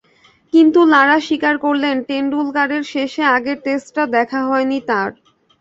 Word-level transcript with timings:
কিন্তু 0.53 0.79
লারা 0.85 1.17
স্বীকার 1.19 1.55
করলেন, 1.57 1.95
টেন্ডুলকারের 2.07 2.83
শেষের 2.83 3.27
আগের 3.35 3.57
টেস্টটা 3.65 4.03
দেখা 4.15 4.39
হয়নি 4.49 4.79
তাঁর। 4.89 5.09